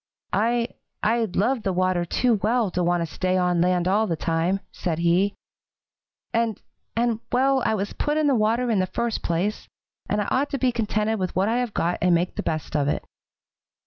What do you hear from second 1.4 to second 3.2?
the water too well to want to